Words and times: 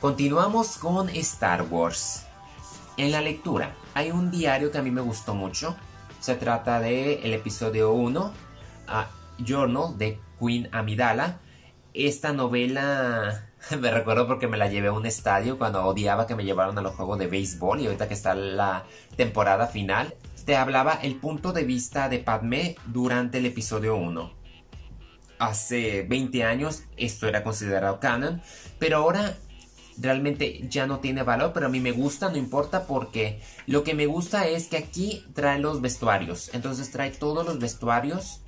Continuamos 0.00 0.78
con 0.78 1.08
Star 1.08 1.62
Wars. 1.62 2.24
En 2.96 3.10
la 3.10 3.20
lectura 3.20 3.74
hay 3.94 4.12
un 4.12 4.30
diario 4.30 4.70
que 4.70 4.78
a 4.78 4.82
mí 4.82 4.92
me 4.92 5.00
gustó 5.00 5.34
mucho. 5.34 5.74
Se 6.20 6.36
trata 6.36 6.78
de 6.78 7.14
el 7.24 7.34
episodio 7.34 7.92
1, 7.92 8.32
Journal 9.44 9.98
de 9.98 10.20
Queen 10.38 10.68
Amidala. 10.70 11.40
Esta 11.94 12.32
novela 12.32 13.50
me 13.80 13.90
recuerdo 13.90 14.28
porque 14.28 14.46
me 14.46 14.56
la 14.56 14.68
llevé 14.68 14.86
a 14.86 14.92
un 14.92 15.04
estadio 15.04 15.58
cuando 15.58 15.84
odiaba 15.84 16.28
que 16.28 16.36
me 16.36 16.44
llevaron 16.44 16.78
a 16.78 16.82
los 16.82 16.94
juegos 16.94 17.18
de 17.18 17.26
béisbol 17.26 17.80
y 17.80 17.86
ahorita 17.86 18.06
que 18.06 18.14
está 18.14 18.36
la 18.36 18.84
temporada 19.16 19.66
final, 19.66 20.14
te 20.44 20.56
hablaba 20.56 20.92
el 21.02 21.16
punto 21.16 21.52
de 21.52 21.64
vista 21.64 22.08
de 22.08 22.20
Padme 22.20 22.76
durante 22.86 23.38
el 23.38 23.46
episodio 23.46 23.96
1. 23.96 24.32
Hace 25.40 26.02
20 26.04 26.44
años 26.44 26.84
esto 26.96 27.26
era 27.26 27.42
considerado 27.42 27.98
canon, 27.98 28.40
pero 28.78 28.98
ahora 28.98 29.34
realmente 30.00 30.66
ya 30.68 30.86
no 30.86 31.00
tiene 31.00 31.22
valor, 31.22 31.52
pero 31.52 31.66
a 31.66 31.68
mí 31.68 31.80
me 31.80 31.92
gusta, 31.92 32.30
no 32.30 32.36
importa 32.36 32.86
porque 32.86 33.40
lo 33.66 33.84
que 33.84 33.94
me 33.94 34.06
gusta 34.06 34.46
es 34.46 34.68
que 34.68 34.76
aquí 34.76 35.24
trae 35.34 35.58
los 35.58 35.80
vestuarios, 35.80 36.50
entonces 36.52 36.90
trae 36.90 37.10
todos 37.10 37.44
los 37.44 37.58
vestuarios. 37.58 38.40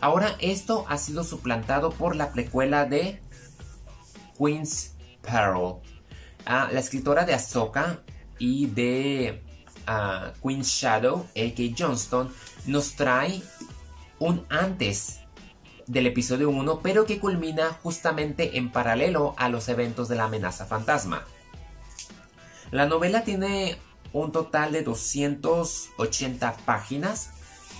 Ahora 0.00 0.36
esto 0.40 0.86
ha 0.88 0.98
sido 0.98 1.24
suplantado 1.24 1.90
por 1.90 2.16
la 2.16 2.32
precuela 2.32 2.86
de 2.86 3.20
Queen's 4.38 4.94
Peril. 5.22 5.74
Ah, 6.46 6.68
la 6.72 6.80
escritora 6.80 7.24
de 7.24 7.34
Ahsoka 7.34 8.00
y 8.38 8.66
de 8.66 9.42
ah, 9.86 10.32
Queen's 10.42 10.68
Shadow, 10.68 11.26
A.K. 11.36 11.74
Johnston, 11.78 12.32
nos 12.66 12.94
trae 12.94 13.42
un 14.18 14.44
antes 14.48 15.20
del 15.90 16.06
episodio 16.06 16.50
1, 16.50 16.80
pero 16.82 17.04
que 17.04 17.18
culmina 17.18 17.70
justamente 17.82 18.58
en 18.58 18.70
paralelo 18.70 19.34
a 19.36 19.48
los 19.48 19.68
eventos 19.68 20.08
de 20.08 20.14
la 20.14 20.24
amenaza 20.24 20.64
fantasma. 20.64 21.24
La 22.70 22.86
novela 22.86 23.24
tiene 23.24 23.76
un 24.12 24.30
total 24.30 24.70
de 24.70 24.82
280 24.82 26.58
páginas, 26.64 27.30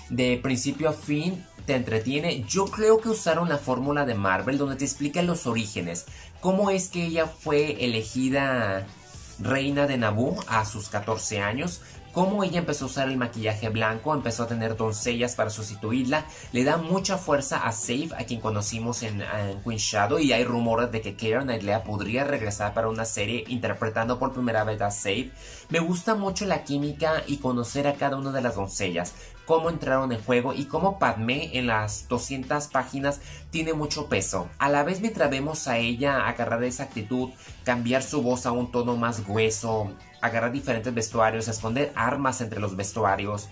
de 0.09 0.41
principio 0.43 0.89
a 0.89 0.93
fin 0.93 1.47
te 1.67 1.77
entretiene. 1.77 2.45
Yo 2.49 2.65
creo 2.67 3.01
que 3.01 3.11
usaron 3.11 3.49
la 3.49 3.59
fórmula 3.59 4.05
de 4.05 4.17
Marvel 4.17 4.59
donde 4.59 4.75
te 4.75 4.85
explica 4.85 5.23
los 5.23 5.47
orígenes, 5.47 6.07
cómo 6.41 6.71
es 6.71 6.89
que 6.89 7.07
ella 7.07 7.29
fue 7.29 7.85
elegida 7.85 8.89
reina 9.39 9.87
de 9.87 9.99
Naboo 9.99 10.37
a 10.49 10.65
sus 10.65 10.89
14 10.89 11.43
años, 11.43 11.81
cómo 12.13 12.45
ella 12.45 12.59
empezó 12.59 12.85
a 12.85 12.89
usar 12.89 13.09
el 13.09 13.17
maquillaje 13.17 13.69
blanco, 13.69 14.15
empezó 14.15 14.45
a 14.45 14.49
tener 14.49 14.77
doncellas 14.77 15.35
para 15.35 15.51
sustituirla, 15.51 16.27
le 16.53 16.65
da 16.65 16.77
mucha 16.77 17.17
fuerza 17.17 17.67
a 17.67 17.73
Save, 17.73 18.11
a 18.19 18.25
quien 18.25 18.41
conocimos 18.41 19.03
en, 19.03 19.23
Queen 19.65 19.79
Shadow, 19.79 20.19
y 20.19 20.33
hay 20.33 20.45
rumores 20.45 20.91
de 20.93 21.01
que 21.01 21.15
Keira 21.15 21.43
Knightley 21.43 21.77
podría 21.85 22.25
regresar 22.25 22.75
para 22.75 22.89
una 22.89 23.05
serie 23.05 23.45
interpretando 23.49 24.19
por 24.19 24.33
primera 24.33 24.65
vez 24.65 24.81
a 24.81 24.91
Save. 24.91 25.31
Me 25.69 25.79
gusta 25.79 26.15
mucho 26.15 26.47
la 26.47 26.65
química 26.65 27.23
y 27.27 27.39
conocer 27.39 27.87
a 27.87 27.95
cada 27.95 28.17
una 28.17 28.33
de 28.33 28.43
las 28.43 28.57
doncellas, 28.57 29.15
cómo 29.51 29.69
entraron 29.69 30.13
en 30.13 30.23
juego 30.23 30.55
y 30.55 30.67
cómo 30.67 31.01
Padme 31.01 31.51
en 31.59 31.67
las 31.67 32.07
200 32.07 32.69
páginas 32.69 33.21
tiene 33.51 33.73
mucho 33.73 34.07
peso. 34.07 34.49
A 34.59 34.69
la 34.69 34.85
vez 34.85 35.01
mientras 35.01 35.29
vemos 35.29 35.67
a 35.67 35.77
ella 35.77 36.29
agarrar 36.29 36.63
esa 36.63 36.85
actitud, 36.85 37.31
cambiar 37.65 38.05
su 38.05 38.23
voz 38.23 38.47
a 38.47 38.53
un 38.53 38.71
tono 38.71 38.97
más 38.97 39.27
grueso, 39.27 39.91
agarrar 40.21 40.53
diferentes 40.53 40.95
vestuarios, 40.95 41.49
esconder 41.49 41.91
armas 41.97 42.41
entre 42.41 42.61
los 42.61 42.77
vestuarios 42.77 43.49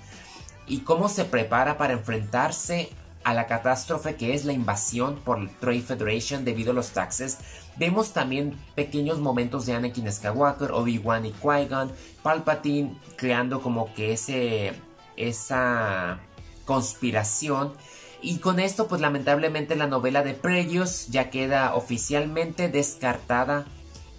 y 0.69 0.83
cómo 0.83 1.09
se 1.09 1.25
prepara 1.25 1.77
para 1.79 1.95
enfrentarse 1.95 2.91
a 3.25 3.35
la 3.35 3.49
catástrofe 3.49 4.15
que 4.15 4.35
es 4.35 4.45
la 4.45 4.53
invasión 4.53 5.17
por 5.25 5.51
Trade 5.59 5.81
Federation 5.81 6.45
debido 6.45 6.71
a 6.71 6.75
los 6.75 6.91
taxes. 6.91 7.39
Vemos 7.77 8.13
también 8.13 8.57
pequeños 8.77 9.19
momentos 9.19 9.67
de 9.67 9.75
Anakin 9.75 10.13
Skywalker, 10.13 10.71
Obi-Wan 10.71 11.27
y 11.27 11.33
Qui-Gon, 11.33 11.91
Palpatine 12.23 12.97
creando 13.17 13.61
como 13.61 13.93
que 13.95 14.13
ese 14.13 14.75
esa 15.19 16.21
conspiración 16.65 17.73
y 18.21 18.39
con 18.39 18.61
esto 18.61 18.89
pues 18.89 19.01
lamentablemente 19.01 19.77
la 19.77 19.87
novela 19.87 20.23
de 20.23 20.35
Previous 20.35 21.09
ya 21.09 21.31
queda 21.31 21.75
oficialmente 21.75 22.69
descartada 22.69 23.67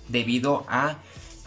debido 0.08 0.66
a 0.68 0.98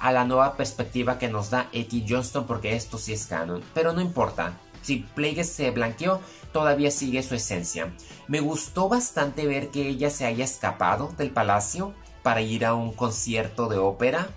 a 0.03 0.11
la 0.11 0.25
nueva 0.25 0.57
perspectiva 0.57 1.17
que 1.17 1.29
nos 1.29 1.51
da 1.51 1.69
X 1.73 2.05
Johnston 2.09 2.45
porque 2.45 2.75
esto 2.75 2.99
sí 2.99 3.13
es 3.13 3.27
canon. 3.27 3.63
Pero 3.73 3.93
no 3.93 4.01
importa, 4.01 4.59
si 4.83 4.97
Plagueis 5.15 5.49
se 5.49 5.71
blanqueó, 5.71 6.21
todavía 6.53 6.91
sigue 6.91 7.23
su 7.23 7.37
esencia. 7.37 7.95
Me 8.27 8.41
gustó 8.41 8.89
bastante 8.89 9.47
ver 9.47 9.69
que 9.69 9.89
ella 9.89 10.11
se 10.11 10.27
haya 10.27 10.45
escapado 10.45 11.15
del 11.17 11.31
palacio 11.31 11.95
para 12.25 12.41
ir 12.41 12.65
a 12.65 12.75
un 12.75 12.93
concierto 12.93 13.69
de 13.69 13.79
ópera. 13.79 14.29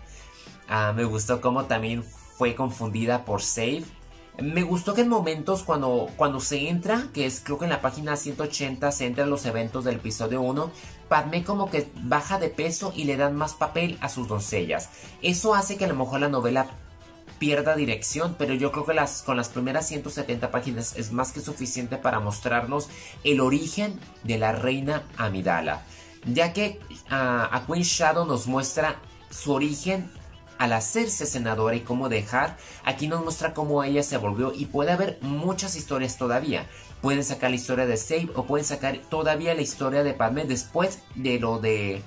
Ah, 0.70 0.94
me 0.96 1.04
gustó 1.04 1.42
como 1.42 1.66
también 1.66 2.04
fue 2.04 2.54
confundida 2.54 3.26
por 3.26 3.42
Save 3.42 3.86
me 4.42 4.64
gustó 4.64 4.94
que 4.94 5.02
en 5.02 5.10
momentos 5.10 5.64
cuando, 5.64 6.10
cuando 6.18 6.40
se 6.40 6.68
entra, 6.70 7.08
que 7.14 7.26
es 7.26 7.42
creo 7.44 7.58
que 7.58 7.66
en 7.66 7.72
la 7.72 7.82
página 7.82 8.16
180 8.16 8.92
se 8.92 9.06
entran 9.06 9.30
los 9.30 9.46
eventos 9.46 9.84
del 9.86 9.96
episodio 9.96 10.42
1, 10.42 10.72
Padme 11.08 11.44
como 11.44 11.70
que 11.70 11.88
baja 12.02 12.40
de 12.40 12.50
peso 12.50 12.92
y 12.96 13.04
le 13.04 13.16
dan 13.16 13.36
más 13.36 13.54
papel 13.54 13.98
a 14.02 14.10
sus 14.10 14.28
doncellas. 14.28 14.90
Eso 15.22 15.54
hace 15.54 15.78
que 15.78 15.86
a 15.86 15.88
lo 15.88 15.96
mejor 15.96 16.20
la 16.20 16.30
novela 16.30 16.68
pierda 17.38 17.76
dirección, 17.76 18.36
pero 18.38 18.54
yo 18.54 18.72
creo 18.72 18.86
que 18.86 18.94
las, 18.94 19.22
con 19.22 19.38
las 19.38 19.50
primeras 19.50 19.88
170 19.88 20.52
páginas 20.52 20.96
es 20.96 21.12
más 21.12 21.32
que 21.32 21.42
suficiente 21.42 21.98
para 21.98 22.20
mostrarnos 22.20 22.90
el 23.24 23.40
origen 23.40 24.00
de 24.24 24.38
la 24.38 24.52
reina 24.52 25.04
Amidala. 25.18 25.84
Ya 26.26 26.54
que 26.54 26.80
ah, 27.10 27.50
a 27.52 27.66
Queen 27.68 27.84
Shadow 27.84 28.26
nos 28.26 28.48
muestra 28.48 28.96
su 29.30 29.54
origen 29.54 30.10
al 30.58 30.74
hacerse 30.74 31.26
senadora 31.26 31.76
y 31.76 31.82
cómo 31.82 32.10
dejar, 32.10 32.58
aquí 32.84 33.08
nos 33.08 33.24
muestra 33.24 33.54
cómo 33.54 33.84
ella 33.84 34.04
se 34.04 34.18
volvió 34.18 34.54
y 34.54 34.66
puede 34.66 34.92
haber 34.92 35.20
muchas 35.22 35.76
historias 35.76 36.18
todavía. 36.18 36.68
Pueden 37.02 37.24
sacar 37.24 37.50
la 37.50 37.58
historia 37.58 37.86
de 37.86 37.98
Save 37.98 38.30
o 38.36 38.46
pueden 38.46 38.66
sacar 38.66 38.98
todavía 39.10 39.54
la 39.54 39.62
historia 39.62 40.04
de 40.04 40.14
Padme 40.14 40.46
después 40.46 41.00
de 41.16 41.40
lo 41.40 41.60
de, 41.60 42.02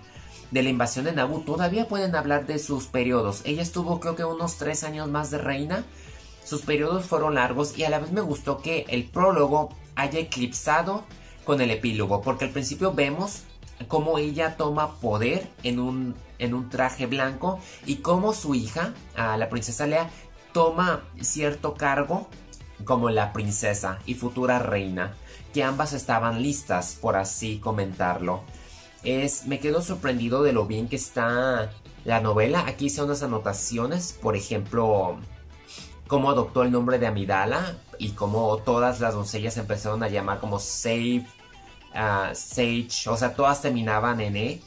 de 0.50 0.62
la 0.62 0.68
invasión 0.70 1.04
de 1.04 1.12
Naboo. 1.12 1.40
Todavía 1.40 1.88
pueden 1.88 2.14
hablar 2.16 2.46
de 2.46 2.58
sus 2.58 2.86
periodos. 2.86 3.42
Ella 3.44 3.62
estuvo 3.62 4.00
creo 4.00 4.16
que 4.16 4.24
unos 4.24 4.56
tres 4.56 4.84
años 4.84 5.08
más 5.08 5.30
de 5.30 5.38
reina. 5.38 5.84
Sus 6.44 6.62
periodos 6.62 7.04
fueron 7.04 7.34
largos 7.34 7.76
y 7.76 7.84
a 7.84 7.90
la 7.90 7.98
vez 7.98 8.10
me 8.10 8.22
gustó 8.22 8.62
que 8.62 8.86
el 8.88 9.04
prólogo 9.04 9.68
haya 9.94 10.18
eclipsado 10.18 11.04
con 11.44 11.60
el 11.60 11.70
epílogo. 11.70 12.22
Porque 12.22 12.46
al 12.46 12.50
principio 12.50 12.92
vemos 12.92 13.42
cómo 13.86 14.18
ella 14.18 14.56
toma 14.56 14.96
poder 14.96 15.48
en 15.62 15.78
un, 15.78 16.14
en 16.38 16.54
un 16.54 16.68
traje 16.68 17.06
blanco 17.06 17.60
y 17.86 17.96
cómo 17.96 18.32
su 18.32 18.54
hija, 18.54 18.94
la 19.16 19.48
princesa 19.48 19.86
Lea, 19.86 20.10
toma 20.52 21.04
cierto 21.20 21.74
cargo 21.74 22.28
como 22.84 23.10
la 23.10 23.32
princesa 23.32 23.98
y 24.06 24.14
futura 24.14 24.58
reina, 24.58 25.14
que 25.52 25.62
ambas 25.62 25.92
estaban 25.92 26.42
listas, 26.42 26.96
por 27.00 27.16
así 27.16 27.58
comentarlo. 27.58 28.42
Es, 29.04 29.46
me 29.46 29.60
quedo 29.60 29.82
sorprendido 29.82 30.42
de 30.42 30.52
lo 30.52 30.66
bien 30.66 30.88
que 30.88 30.96
está 30.96 31.70
la 32.04 32.20
novela. 32.20 32.64
Aquí 32.66 32.86
hice 32.86 33.02
unas 33.02 33.22
anotaciones, 33.22 34.12
por 34.20 34.36
ejemplo, 34.36 35.18
cómo 36.06 36.30
adoptó 36.30 36.62
el 36.62 36.72
nombre 36.72 36.98
de 36.98 37.06
Amidala 37.06 37.76
y 37.98 38.10
cómo 38.10 38.56
todas 38.58 39.00
las 39.00 39.14
doncellas 39.14 39.56
empezaron 39.56 40.02
a 40.02 40.08
llamar 40.08 40.40
como 40.40 40.58
Save 40.58 41.26
Sage, 41.92 43.08
o 43.08 43.16
sea, 43.16 43.34
todas 43.34 43.62
terminaban 43.62 44.20
en 44.20 44.36
E. 44.36 44.60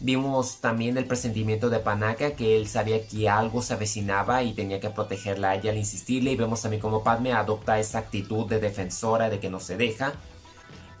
Vimos 0.00 0.60
también 0.60 0.98
el 0.98 1.06
presentimiento 1.06 1.70
de 1.70 1.78
Panaka, 1.78 2.32
que 2.32 2.56
él 2.56 2.68
sabía 2.68 3.06
que 3.06 3.28
algo 3.28 3.62
se 3.62 3.74
avecinaba 3.74 4.42
y 4.42 4.52
tenía 4.52 4.80
que 4.80 4.90
protegerla 4.90 5.50
a 5.50 5.54
ella 5.54 5.70
al 5.70 5.78
insistirle. 5.78 6.32
Y 6.32 6.36
vemos 6.36 6.60
también 6.60 6.82
cómo 6.82 7.02
Padme 7.02 7.32
adopta 7.32 7.78
esa 7.78 8.00
actitud 8.00 8.46
de 8.46 8.60
defensora, 8.60 9.30
de 9.30 9.40
que 9.40 9.48
no 9.48 9.60
se 9.60 9.76
deja. 9.76 10.12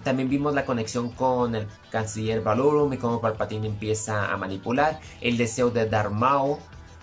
También 0.04 0.28
vimos 0.28 0.54
la 0.54 0.66
conexión 0.66 1.10
con 1.10 1.54
el 1.54 1.66
canciller 1.90 2.42
Valorum 2.42 2.92
y 2.92 2.98
cómo 2.98 3.20
Palpatine 3.20 3.66
empieza 3.66 4.32
a 4.32 4.36
manipular. 4.36 5.00
El 5.20 5.38
deseo 5.38 5.70
de 5.70 5.88
Darth 5.88 6.12
Maul, 6.12 6.58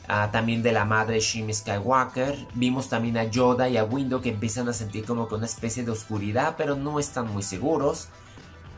ah, 0.07 0.29
también 0.31 0.61
de 0.63 0.71
la 0.71 0.85
madre 0.85 1.19
Shimi 1.19 1.53
Skywalker. 1.53 2.47
Vimos 2.53 2.89
también 2.89 3.17
a 3.17 3.23
Yoda 3.25 3.69
y 3.69 3.77
a 3.77 3.83
Window 3.83 4.21
que 4.21 4.29
empiezan 4.29 4.69
a 4.69 4.73
sentir 4.73 5.03
como 5.03 5.27
que 5.27 5.35
una 5.35 5.47
especie 5.47 5.83
de 5.83 5.91
oscuridad, 5.91 6.55
pero 6.57 6.75
no 6.75 6.99
están 6.99 7.27
muy 7.33 7.43
seguros. 7.43 8.09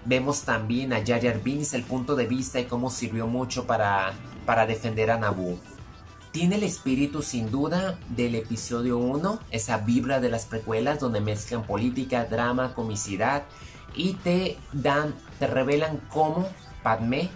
Vemos 0.06 0.42
también 0.42 0.92
a 0.92 1.06
Jar 1.06 1.22
Jar 1.22 1.42
Binks 1.42 1.74
el 1.74 1.84
punto 1.84 2.16
de 2.16 2.28
vista 2.28 2.60
y 2.60 2.66
cómo 2.66 2.90
sirvió 2.90 3.26
mucho 3.28 3.66
para, 3.66 4.14
para 4.46 4.66
defender 4.66 5.12
a 5.12 5.18
Naboo. 5.18 5.58
Tiene 6.32 6.56
el 6.56 6.64
espíritu 6.64 7.22
sin 7.22 7.52
duda 7.52 7.98
del 8.10 8.36
episodio 8.36 8.98
1, 8.98 9.40
esa 9.52 9.78
vibra 9.78 10.20
de 10.20 10.30
las 10.30 10.46
precuelas 10.46 11.00
donde 11.00 11.22
mezclan 11.22 11.64
política, 11.64 12.26
drama, 12.26 12.74
comicidad 12.74 13.44
y 13.96 14.14
te 14.14 14.58
dan, 14.74 15.14
te 15.40 15.48
revelan 15.48 16.02
cómo 16.10 16.48
Padme 16.82 17.30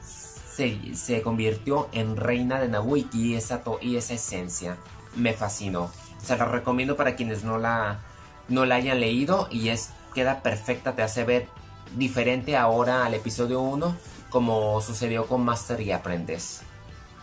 se, 0.00 0.94
se 0.94 1.20
convirtió 1.22 1.88
en 1.92 2.16
reina 2.16 2.60
de 2.60 2.68
Naboo 2.68 2.96
y 2.96 3.34
esa, 3.34 3.62
y 3.82 3.96
esa 3.96 4.14
esencia. 4.14 4.76
Me 5.16 5.34
fascinó. 5.34 5.90
Se 6.22 6.36
la 6.36 6.46
recomiendo 6.46 6.96
para 6.96 7.16
quienes 7.16 7.44
no 7.44 7.58
la, 7.58 8.00
no 8.48 8.64
la 8.64 8.76
hayan 8.76 9.00
leído 9.00 9.48
y 9.50 9.68
es 9.68 9.90
queda 10.14 10.42
perfecta, 10.42 10.94
te 10.94 11.02
hace 11.02 11.24
ver 11.24 11.48
diferente 11.96 12.56
ahora 12.56 13.04
al 13.04 13.14
episodio 13.14 13.60
1 13.60 13.96
como 14.30 14.80
sucedió 14.80 15.26
con 15.26 15.44
Master 15.44 15.80
y 15.80 15.92
Aprendes. 15.92 16.62